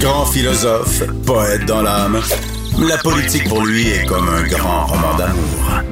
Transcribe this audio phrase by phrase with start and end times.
[0.00, 2.20] Grand philosophe, poète dans l'âme,
[2.78, 5.82] la politique pour lui est comme un grand roman d'amour.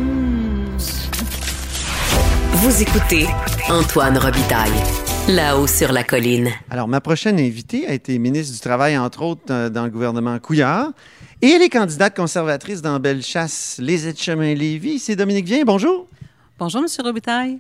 [2.52, 3.26] Vous écoutez
[3.68, 4.70] Antoine Robitaille,
[5.28, 6.48] là-haut sur la colline.
[6.70, 10.38] Alors, ma prochaine invitée a été ministre du Travail, entre autres, euh, dans le gouvernement
[10.38, 10.92] Couillard.
[11.42, 15.01] Et elle est candidate conservatrice dans Bellechasse, les Aides-Chemins-Lévis.
[15.01, 15.64] C'est Dominique Vien.
[15.66, 16.06] Bonjour.
[16.59, 16.87] Bonjour, M.
[17.05, 17.59] Robitaille.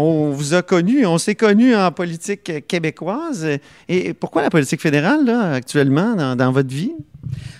[0.00, 3.44] On vous a connu, on s'est connu en politique québécoise.
[3.88, 6.92] Et pourquoi la politique fédérale, là, actuellement, dans, votre vie?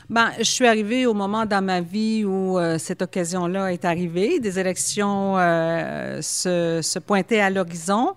[0.09, 4.39] Ben, je suis arrivée au moment dans ma vie où euh, cette occasion-là est arrivée.
[4.39, 8.15] Des élections euh, se, pointaient à l'horizon.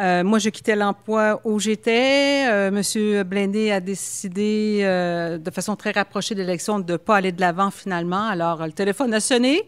[0.00, 2.72] Euh, moi, je quittais l'emploi où j'étais.
[2.72, 7.40] Monsieur Blindé a décidé, de façon très rapprochée de l'élection, de ne pas aller de
[7.40, 8.26] l'avant finalement.
[8.26, 9.62] Alors, le téléphone a sonné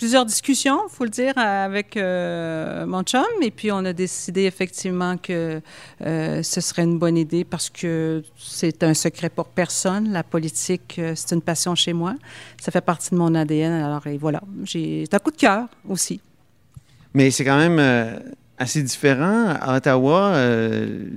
[0.00, 3.22] plusieurs discussions, faut le dire, avec euh, mon chum.
[3.42, 5.60] Et puis, on a décidé effectivement que
[6.06, 10.10] euh, ce serait une bonne idée parce que c'est un secret pour personne.
[10.10, 12.14] La politique, euh, c'est une passion chez moi.
[12.58, 13.72] Ça fait partie de mon ADN.
[13.72, 16.18] Alors, et voilà, j'ai un coup de cœur aussi.
[17.12, 18.22] Mais c'est quand même
[18.56, 19.48] assez différent.
[19.60, 20.32] À Ottawa,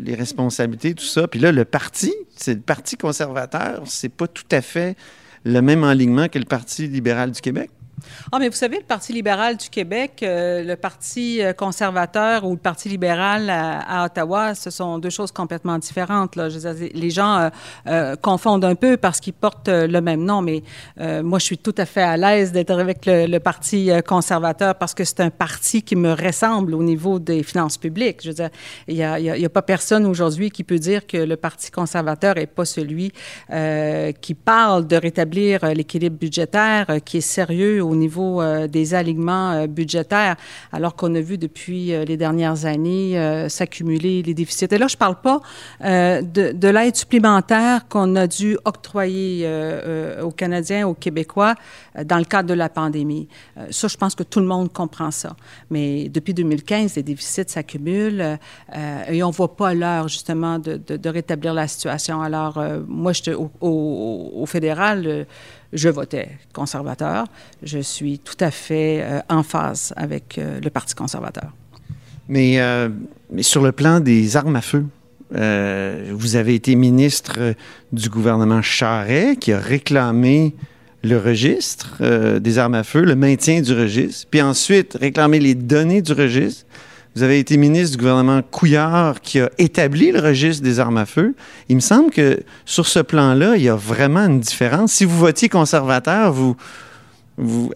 [0.03, 1.25] les responsabilités, tout ça.
[1.29, 4.97] Puis là, le parti, c'est le Parti conservateur, c'est pas tout à fait
[5.45, 7.69] le même alignement que le Parti libéral du Québec.
[8.31, 12.51] Ah, mais vous savez, le Parti libéral du Québec, euh, le Parti euh, conservateur ou
[12.51, 16.35] le Parti libéral à, Ottawa, ce sont deux choses complètement différentes.
[16.35, 17.49] Les gens
[17.87, 20.63] euh, confondent un peu parce qu'ils portent le même nom, mais
[21.21, 25.03] moi, je suis tout à fait à l'aise d'être avec le, Parti conservateur parce que
[25.03, 28.19] c'est un parti qui me ressemble au niveau des finances publiques.
[28.23, 28.49] Je veux dire,
[28.87, 32.47] il n'y a, a, pas personne aujourd'hui qui peut dire que le Parti conservateur n'est
[32.47, 33.11] pas celui
[34.21, 39.67] qui parle de rétablir l'équilibre budgétaire, qui est sérieux au niveau euh, des alignements euh,
[39.67, 40.35] budgétaires,
[40.71, 42.93] alors qu'on a vu depuis euh, les dernières années
[43.49, 44.67] s'accumuler les déficits.
[44.71, 45.41] Et là, je ne parle pas
[45.81, 49.47] de, de l'aide supplémentaire qu'on a dû octroyer
[50.21, 51.55] aux Canadiens, aux Québécois
[52.05, 53.27] dans le cadre de la pandémie.
[53.69, 55.35] ça, je pense que tout le monde comprend ça.
[55.69, 58.37] Mais depuis 2015, les déficits s'accumulent
[59.09, 62.21] et on ne voit pas l'heure, justement, de, de, rétablir la situation.
[62.21, 65.25] Alors, moi, je, au, au, au fédéral,
[65.73, 67.25] je votais conservateur.
[67.63, 71.51] Je suis tout à fait euh, en phase avec euh, le Parti conservateur.
[72.29, 72.89] Mais, euh,
[73.31, 74.85] mais, sur le plan des armes à feu,
[75.35, 77.55] vous avez été ministre
[77.91, 80.53] du gouvernement Charret qui a réclamé
[81.01, 86.03] le registre des armes à feu, le maintien du registre, puis ensuite réclamé les données
[86.03, 86.67] du registre.
[87.15, 91.05] Vous avez été ministre du gouvernement Couillard qui a établi le registre des armes à
[91.05, 91.35] feu.
[91.69, 94.93] Il me semble que sur ce plan-là, il y a vraiment une différence.
[94.93, 96.55] Si vous votiez conservateur, vous,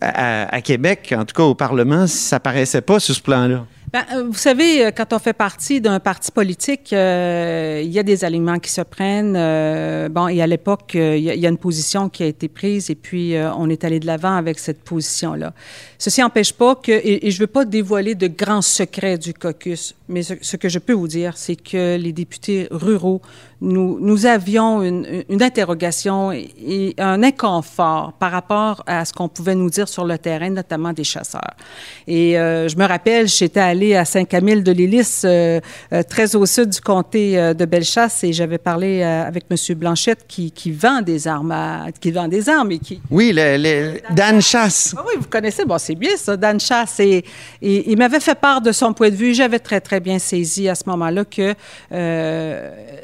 [0.01, 3.65] à, Québec, en tout cas au Parlement, ça paraissait pas sur ce plan-là.
[3.93, 7.99] Ben, euh, vous savez, euh, quand on fait partie d'un parti politique, euh, il y
[7.99, 9.33] a des alignements qui se prennent.
[10.09, 13.35] bon, et à l'époque, il y, a une position qui a été prise et puis
[13.57, 15.53] on est allé de l'avant avec cette position-là.
[15.97, 19.95] Ceci n'empêche pas que, et, je ne veux pas dévoiler de grands secrets du caucus,
[20.09, 23.21] mais ce, que je peux vous dire, c'est que les députés ruraux,
[23.62, 29.56] nous, nous avions une, une interrogation et, un inconfort par rapport à ce qu'on pouvait
[29.56, 31.56] nous dire sur le terrain, notamment des chasseurs.
[32.07, 35.59] Et je me rappelle, j'étais allée à Saint-Camille de l'Hélice, euh,
[35.94, 39.75] euh, très au sud du comté euh, de Bellechasse, et j'avais parlé avec M.
[39.75, 41.56] Blanchette qui, qui, vend des armes,
[42.00, 43.01] qui vend des armes et qui...
[43.09, 44.96] Oui, le, Dan Chasse.
[44.97, 47.00] Ah oui, vous connaissez, bon, c'est bien ça, Dan Chasse.
[47.00, 47.23] Et,
[47.62, 49.34] et il m'avait fait part de son point de vue.
[49.34, 51.53] J'avais très, très bien saisi à ce moment-là que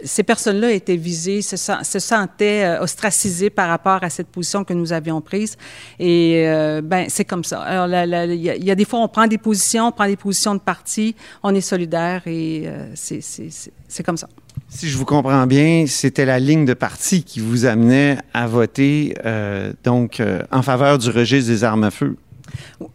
[0.04, 4.92] ces personnes-là étaient visées, se, se sentaient ostracisées par rapport à cette position que nous
[4.92, 5.58] avions prise.
[6.00, 6.46] Et
[6.84, 7.62] ben c'est comme ça.
[7.62, 7.88] Alors,
[8.30, 11.16] il y, a des fois, on prend des positions, on prend des positions de parti,
[11.42, 14.28] on est solidaire et euh, c'est comme ça.
[14.70, 19.16] Si je vous comprends bien, c'était la ligne de parti qui vous amenait à voter
[19.26, 22.16] euh, donc euh, en faveur du registre des armes à feu.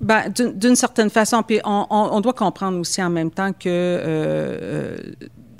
[0.01, 4.99] Ben, D'une certaine façon, puis on, on, doit comprendre aussi en même temps que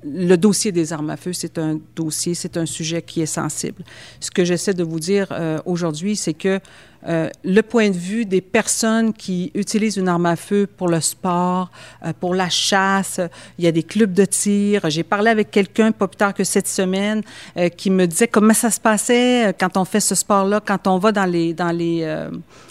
[0.05, 3.83] le dossier des armes à feu, c'est un dossier, c'est un sujet qui est sensible.
[4.21, 5.33] Ce que j'essaie de vous dire
[5.65, 6.61] aujourd'hui, c'est que
[7.09, 11.01] euh, le point de vue des personnes qui utilisent une arme à feu pour le
[11.01, 11.71] sport,
[12.05, 13.21] euh, pour la chasse.
[13.59, 14.89] Il y a des clubs de tir.
[14.91, 17.23] J'ai parlé avec quelqu'un pas plus tard que cette semaine
[17.57, 20.99] euh, qui me disait comment ça se passait quand on fait ce sport-là, quand on
[20.99, 22.29] va dans les, dans les,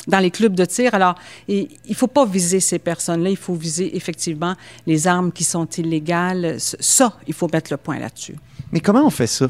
[0.07, 0.94] dans les clubs de tir.
[0.94, 1.16] Alors,
[1.48, 3.30] il ne faut pas viser ces personnes-là.
[3.30, 4.54] Il faut viser effectivement
[4.86, 6.57] les armes qui sont illégales.
[6.60, 8.36] Ça, il faut mettre le point là-dessus.
[8.72, 9.48] Mais comment on fait ça?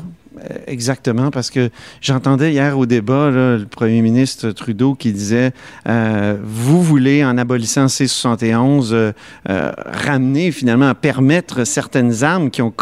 [0.67, 1.69] Exactement, parce que
[2.01, 5.51] j'entendais hier au débat le premier ministre Trudeau qui disait
[5.87, 9.11] euh, Vous voulez, en abolissant C-71, euh,
[9.49, 12.73] euh, ramener finalement, permettre certaines armes qui ont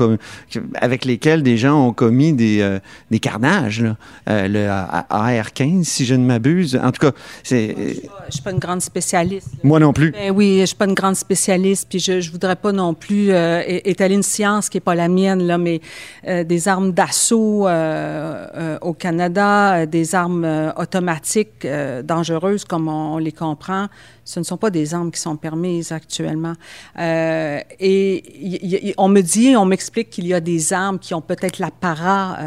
[0.75, 2.79] avec lesquelles des gens ont commis des,
[3.11, 3.85] des carnages,
[4.27, 4.67] le
[5.09, 6.79] AR-15, si je ne m'abuse.
[6.81, 7.75] En tout cas, c'est.
[7.77, 9.49] Je ne suis pas une grande spécialiste.
[9.63, 10.11] Moi non plus.
[10.11, 12.93] Ben oui, je ne suis pas une grande spécialiste, puis je ne voudrais pas non
[12.93, 15.81] plus étaler une science qui n'est pas la mienne, là, mais
[16.25, 21.67] des armes d'assaut euh, euh, au Canada, euh, des armes automatiques
[22.03, 23.87] dangereuses comme on, les comprend,
[24.23, 26.53] ce ne sont pas des armes qui sont permises actuellement.
[26.97, 32.37] et on me dit, on m'explique qu'il y a des armes qui ont peut-être l'apparat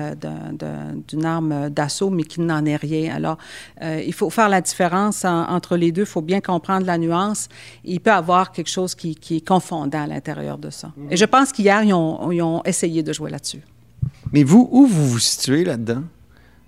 [1.09, 3.15] d'une arme d'assaut, mais qui n'en est rien.
[3.15, 3.39] Alors,
[3.83, 6.03] il faut faire la différence entre les deux.
[6.03, 7.49] Il faut bien comprendre la nuance.
[7.85, 10.93] Il peut y avoir quelque chose qui, est confondant à l'intérieur de ça.
[11.11, 13.63] Et je pense qu'hier, ils ont essayé de jouer là-dessus.
[14.33, 16.03] Mais vous, où vous vous situez là-dedans?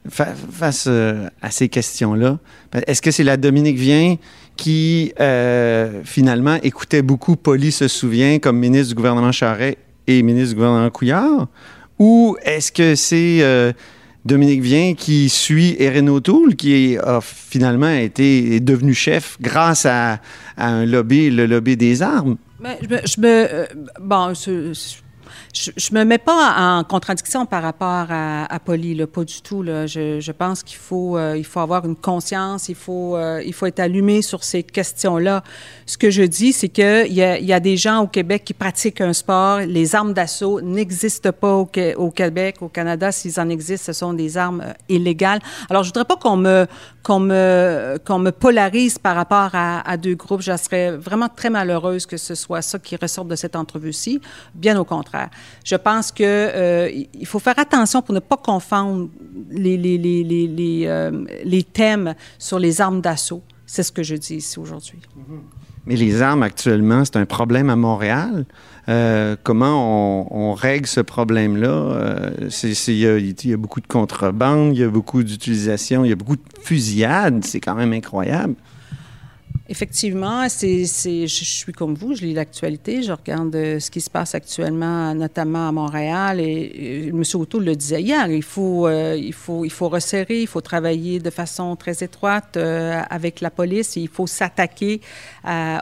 [0.09, 2.39] face euh, à ces questions-là.
[2.87, 4.17] Est-ce que c'est la Dominique Vien
[4.57, 10.51] qui, euh, finalement, écoutait beaucoup Poli se souvient comme ministre du gouvernement Charret et ministre
[10.51, 11.49] du gouvernement Couillard?
[11.99, 13.73] Ou est-ce que c'est euh,
[14.25, 20.21] Dominique Vien qui suit Erin O'Toole, qui a finalement été devenu chef grâce à,
[20.57, 22.37] un lobby, le lobby des armes?
[22.59, 23.67] Mais ben, je me,
[24.01, 24.97] bon, je, je
[25.93, 29.63] me mets pas en contradiction par rapport à, à Polly, pas du tout.
[29.63, 29.87] Là.
[29.87, 33.67] Je, je pense qu'il faut, euh, faut avoir une conscience, il faut, euh, il faut
[33.67, 35.43] être allumé sur ces questions-là.
[35.87, 38.55] Ce que je dis, c'est qu'il y a, y a des gens au Québec qui
[38.55, 39.61] pratiquent un sport.
[39.61, 43.11] Les armes d'assaut n'existent pas au, au, Québec, au Canada.
[43.11, 45.41] S'ils en existent, ce sont des armes euh, illégales.
[45.69, 46.67] Alors, je voudrais pas qu'on me,
[47.03, 50.43] qu'on me, qu'on me polarise par rapport à, à deux groupes.
[50.43, 54.21] Je serais vraiment très malheureuse que ce soit ça qui ressorte de cette entrevue-ci.
[54.55, 55.31] Bien au contraire.
[55.65, 56.91] Je pense qu'il euh,
[57.25, 59.09] faut faire attention pour ne pas confondre
[59.53, 61.11] euh,
[61.45, 63.43] les thèmes sur les armes d'assaut.
[63.67, 64.99] C'est ce que je dis ici aujourd'hui.
[65.17, 65.41] Mm-hmm.
[65.87, 68.45] Mais les armes actuellement, c'est un problème à Montréal.
[68.89, 72.31] Euh, comment on, règle ce problème-là?
[72.87, 76.37] Il y, a beaucoup de contrebande, il y a beaucoup d'utilisation, il y a beaucoup
[76.37, 77.45] de fusillades.
[77.45, 78.55] C'est quand même incroyable.
[79.73, 84.11] Effectivement, c'est, je, suis comme vous, je lis l'actualité, je regarde euh, ce qui se
[84.11, 86.41] passe actuellement, notamment à Montréal.
[86.41, 87.23] Et, M.
[87.35, 91.21] O'Toole le disait hier, il faut, euh, il, faut, il faut resserrer, il faut travailler
[91.21, 95.01] de façon très étroite euh, avec la police et il faut s'attaquer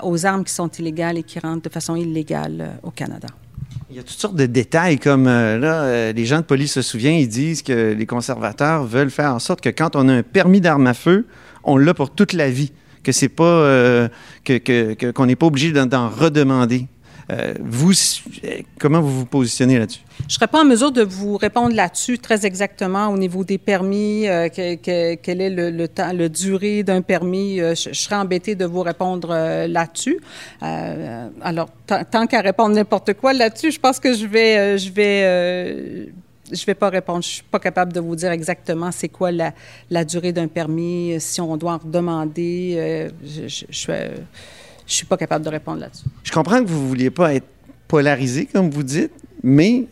[0.03, 3.29] aux armes qui sont illégales et qui rentrent de façon illégale au Canada.
[3.89, 7.17] Il y a toutes sortes de détails, comme là, les gens de police se souviennent,
[7.21, 10.61] ils disent que les conservateurs veulent faire en sorte que quand on a un permis
[10.61, 11.27] d'arme à feu,
[11.65, 12.71] on l'a pour toute la vie
[13.09, 14.09] que c'est pas euh,
[14.45, 16.87] que, qu'on n'est pas obligé d'en, redemander.
[17.31, 17.93] Euh, vous,
[18.79, 20.01] comment vous vous positionnez là-dessus?
[20.21, 23.57] Je ne serais pas en mesure de vous répondre là-dessus très exactement au niveau des
[23.57, 27.59] permis, euh, quel est le, le durée d'un permis.
[27.59, 29.29] je, serais embêtée de vous répondre
[29.67, 30.21] là-dessus.
[30.61, 36.13] alors, tant qu'à répondre n'importe quoi là-dessus, je pense que je vais, je vais
[36.53, 37.23] je ne vais pas répondre.
[37.23, 41.17] Je ne suis pas capable de vous dire exactement c'est quoi la, durée d'un permis,
[41.19, 42.75] si on doit en demander.
[42.77, 43.65] Euh, je ne je,
[44.87, 46.05] je, suis pas capable de répondre là-dessus.
[46.23, 47.47] Je comprends que vous vouliez pas être
[47.87, 49.13] polarisé, comme vous dites,
[49.43, 49.87] mais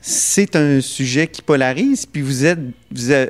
[0.00, 2.58] c'est un sujet qui polarise, puis vous êtes,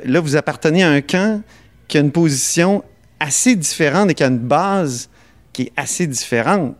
[0.05, 1.41] là, vous appartenez à un camp
[1.87, 2.83] qui a une position
[3.19, 5.09] assez différente et qui a une base
[5.53, 6.75] qui est assez différente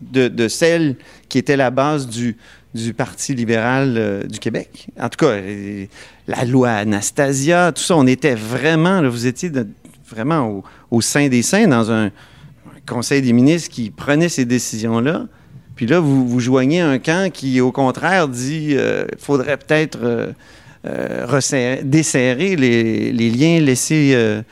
[0.00, 0.96] de celle
[1.28, 2.36] qui était la base du,
[2.74, 4.88] du Parti libéral euh, du Québec.
[4.98, 5.36] En tout cas,
[6.28, 9.50] la loi Anastasia, tout ça, on était vraiment, vous étiez
[10.08, 12.10] vraiment au, sein des saints dans un,
[12.86, 15.26] conseil des ministres qui prenait ces décisions-là.
[15.76, 19.98] Puis là, vous, vous joignez un camp qui, au contraire, dit euh, faudrait peut-être
[20.84, 24.42] euh, desserrer les, les, liens, laisser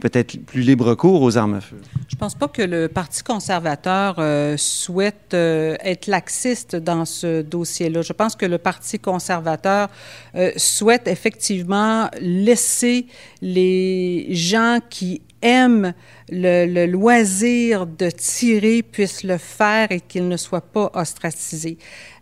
[0.00, 1.76] peut-être plus libre cours aux armes à feu.
[2.10, 8.02] Je pense pas que le Parti conservateur euh, souhaite euh, être laxiste dans ce dossier-là.
[8.02, 9.88] Je pense que le Parti conservateur
[10.34, 13.06] euh, souhaite effectivement laisser
[13.40, 15.94] les gens qui aiment
[16.30, 21.78] le, loisir de tirer puissent le faire et qu'ils ne soient pas ostracisés.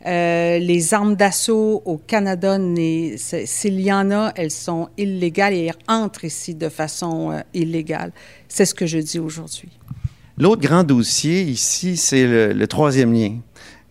[0.06, 2.58] Euh, les armes d'assaut au Canada,
[3.16, 8.12] s'il y en a, elles sont illégales et elles entrent ici de façon euh, illégale.
[8.48, 9.70] C'est ce que je dis aujourd'hui.
[10.36, 13.38] L'autre grand dossier ici, c'est le, le troisième lien.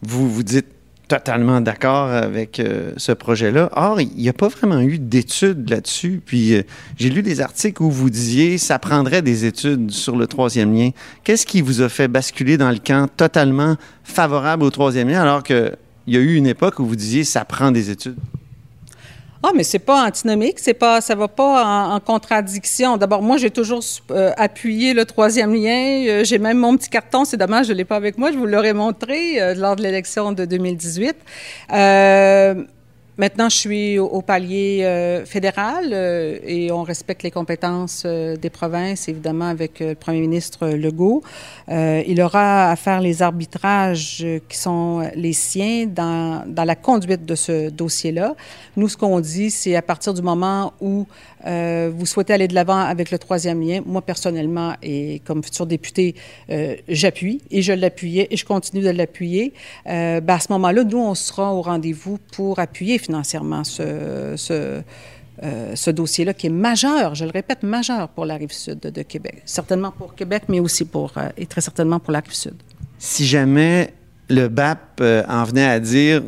[0.02, 0.77] Vous vous dites
[1.08, 3.70] totalement d'accord avec euh, ce projet-là.
[3.74, 6.22] Or, il n'y a pas vraiment eu d'études là-dessus.
[6.26, 6.64] Puis, euh,
[6.98, 10.90] j'ai lu des articles où vous disiez ça prendrait des études sur le troisième lien.
[11.24, 15.44] Qu'est-ce qui vous a fait basculer dans le camp totalement favorable au troisième lien, alors
[15.44, 15.76] qu'il
[16.08, 18.18] y a eu une époque où vous disiez ça prend des études?
[19.44, 21.64] Ah, mais c'est pas antinomique, c'est pas, ça va pas
[21.94, 22.98] en, contradiction.
[22.98, 26.06] D'abord, moi, j'ai toujours euh, appuyé le troisième lien.
[26.08, 27.24] Euh, j'ai même mon petit carton.
[27.26, 28.32] C'est dommage, je l'ai pas avec moi.
[28.32, 31.16] Je vous l'aurais montré euh, lors de l'élection de 2018.
[33.20, 38.52] Maintenant, je suis au, palier euh, fédéral euh, et on respecte les compétences euh, des
[38.52, 41.24] provinces, évidemment, avec le premier ministre Legault.
[41.68, 47.34] il aura à faire les arbitrages qui sont les siens dans, dans la conduite de
[47.34, 48.36] ce dossier-là.
[48.76, 51.08] Nous, ce qu'on dit, c'est à partir du moment où
[51.44, 56.16] vous souhaitez aller de l'avant avec le troisième lien, moi, personnellement, et comme futur député,
[56.90, 59.54] j'appuie et je l'appuyais et je continue de l'appuyer.
[59.86, 64.82] Ben, à ce moment-là, nous, on sera au rendez-vous pour appuyer financièrement ce, ce,
[65.44, 69.04] euh, ce dossier-là qui est majeur, je le répète, majeur pour la rive sud de,
[69.04, 69.44] Québec.
[69.46, 72.56] Certainement pour Québec, mais aussi pour, euh, et très certainement pour la rive sud.
[72.98, 73.94] Si jamais
[74.30, 76.22] le BAP euh, en venait à dire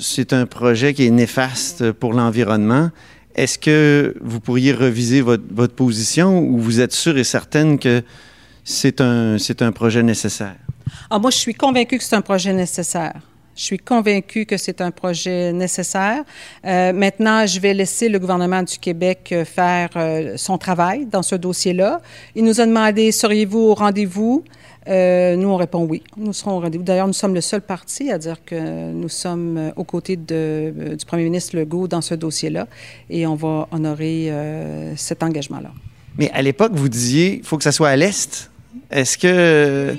[0.00, 2.90] c'est un projet qui est néfaste pour l'environnement,
[3.34, 8.02] est-ce que vous pourriez reviser votre, votre, position ou vous êtes sûr et certaine que
[8.64, 10.56] c'est un, c'est un projet nécessaire?
[11.10, 13.20] Ah, moi, je suis convaincue que c'est un projet nécessaire.
[13.56, 16.24] Je suis convaincue que c'est un projet nécessaire.
[16.64, 21.22] Euh, maintenant, je vais laisser le gouvernement du Québec euh, faire euh, son travail dans
[21.22, 22.00] ce dossier-là.
[22.34, 24.44] Il nous a demandé, seriez-vous au rendez-vous?
[24.86, 26.02] nous, on répond oui.
[26.18, 26.84] Nous serons au rendez-vous.
[26.84, 31.24] D'ailleurs, nous sommes le seul parti à dire que nous sommes aux côtés du premier
[31.24, 32.66] ministre Legault dans ce dossier-là
[33.08, 34.30] et on va honorer
[34.94, 35.70] cet engagement-là.
[36.18, 38.50] Mais à l'époque, vous disiez, il faut que ça soit à l'Est.
[38.90, 39.96] Est-ce que...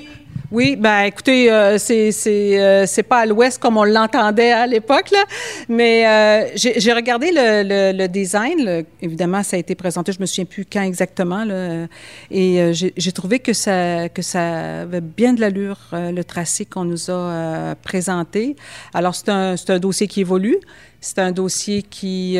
[0.52, 5.24] Oui, ben écoutez, euh, c'est euh, pas à l'ouest comme on l'entendait à l'époque là,
[5.68, 8.84] mais euh, j'ai regardé le, le, design.
[9.02, 10.12] évidemment, ça a été présenté.
[10.12, 11.86] Je me souviens plus quand exactement là,
[12.30, 17.10] et j'ai trouvé que ça que ça avait bien de l'allure le tracé qu'on nous
[17.10, 18.54] a présenté.
[18.94, 20.58] Alors c'est un c'est un dossier qui évolue.
[21.00, 22.38] C'est un dossier qui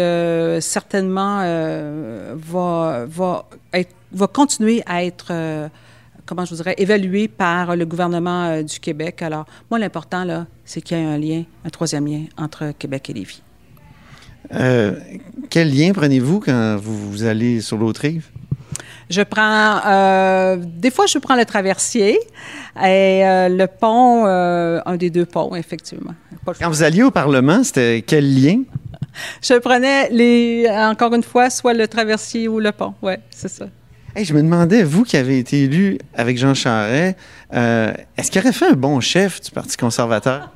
[0.60, 1.38] certainement
[2.34, 5.70] va va être, va continuer à être
[6.26, 9.22] comment je vous dirais, évalué par le gouvernement euh, du Québec.
[9.22, 13.08] Alors, moi, l'important, là, c'est qu'il y ait un lien, un troisième lien entre Québec
[13.10, 13.42] et Lévis.
[14.54, 14.94] Euh,
[15.48, 18.26] quel lien prenez-vous quand vous, allez sur l'autre rive?
[19.08, 22.18] Je prends, euh, des fois, je prends le traversier
[22.76, 26.14] et le pont, un des deux ponts, effectivement.
[26.60, 28.62] Quand vous alliez au Parlement, c'était quel lien?
[29.42, 32.94] je prenais, les, encore une fois, soit le traversier ou le pont.
[33.02, 33.66] Oui, c'est ça
[34.24, 37.16] je me demandais, vous qui avez été élu avec Jean Charest,
[37.52, 40.52] euh, est-ce qu'il aurait fait un bon chef du Parti conservateur?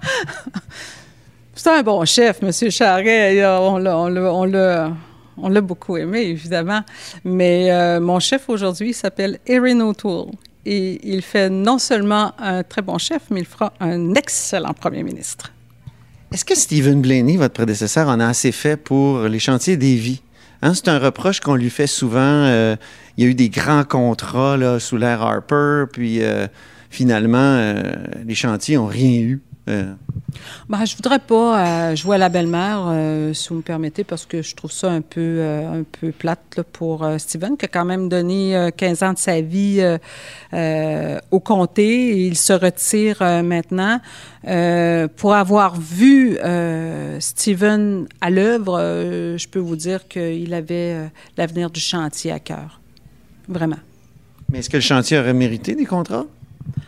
[1.54, 2.52] C'est un bon chef, M.
[2.70, 3.44] Charest.
[3.44, 6.80] On l'a, on l'a, beaucoup aimé, évidemment.
[7.24, 10.30] Mais euh, mon chef aujourd'hui s'appelle Erin O'Toole.
[10.64, 15.02] Et il fait non seulement un très bon chef, mais il fera un excellent premier
[15.02, 15.52] ministre.
[16.32, 20.22] Est-ce que Stephen Blaney, votre prédécesseur, en a assez fait pour les chantiers des vies?
[20.62, 22.20] Hein, c'est un reproche qu'on lui fait souvent.
[22.20, 22.76] Euh,
[23.16, 26.46] il y a eu des grands contrats sous l'ère Harper, puis euh,
[26.90, 27.82] finalement, euh,
[28.26, 29.42] les chantiers n'ont rien eu.
[30.68, 32.92] Ben, je voudrais pas jouer à la belle-mère,
[33.34, 37.06] si vous me permettez, parce que je trouve ça un peu, un peu plate pour
[37.18, 39.84] Steven, qui a quand même donné 15 ans de sa vie
[41.30, 42.26] au comté.
[42.26, 44.00] Il se retire maintenant.
[45.16, 46.38] pour avoir vu
[47.18, 48.78] Steven à l'œuvre,
[49.36, 52.80] je peux vous dire qu'il avait l'avenir du chantier à cœur.
[53.48, 53.78] Vraiment.
[54.50, 56.26] Mais est-ce que le chantier aurait mérité des contrats?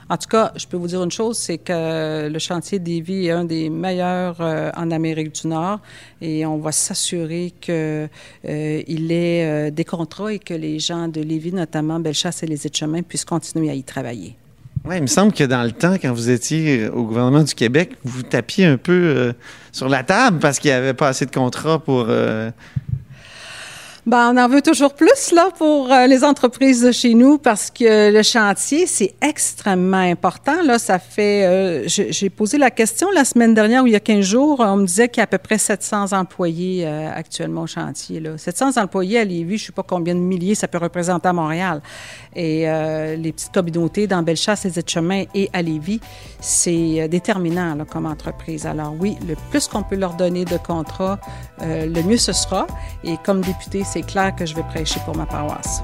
[0.08, 3.30] En tout cas, je peux vous dire une chose, c'est que le chantier d'Évy est
[3.30, 5.80] un des meilleurs euh, en Amérique du Nord
[6.20, 8.06] et on va s'assurer qu'il euh,
[8.44, 13.02] ait euh, des contrats et que les gens de Lévis, notamment Bellechasse et les Etchemins,
[13.02, 14.36] puissent continuer à y travailler.
[14.84, 17.92] Oui, il me semble que dans le temps, quand vous étiez au gouvernement du Québec,
[18.04, 19.32] vous tapiez un peu
[19.70, 22.08] sur la table parce qu'il n'y avait pas assez de contrats pour
[24.04, 27.70] ben, on en veut toujours plus là pour euh, les entreprises de chez nous parce
[27.70, 30.60] que le chantier c'est extrêmement important.
[30.64, 31.44] Là, ça fait.
[31.46, 34.78] Euh, j'ai posé la question la semaine dernière ou il y a 15 jours, on
[34.78, 38.18] me disait qu'il y a à peu près 700 employés euh, actuellement au chantier.
[38.18, 38.36] Là.
[38.38, 41.80] 700 employés à Lévis, je sais pas combien de milliers ça peut représenter à Montréal.
[42.34, 42.62] Et
[43.16, 46.00] les petites communautés dans Bellechasse, les Etchemins et à Lévis,
[46.40, 48.64] c'est déterminant là, comme entreprise.
[48.64, 51.20] Alors oui, le plus qu'on peut leur donner de contrats,
[51.60, 52.66] le mieux ce sera.
[53.04, 55.82] Et comme député, c'est clair que je vais prêcher pour ma paroisse.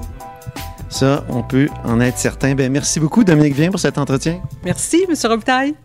[0.89, 2.55] Ça, on peut en être certain.
[2.55, 4.41] Bien, merci beaucoup, Dominique Vien, pour cet entretien.
[4.65, 5.15] Merci, M.
[5.29, 5.75] Robitaille.